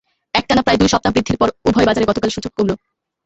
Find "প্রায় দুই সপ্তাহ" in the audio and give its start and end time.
0.63-1.11